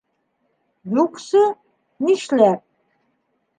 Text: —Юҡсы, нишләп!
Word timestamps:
—Юҡсы, 1.01 1.43
нишләп! 2.09 2.67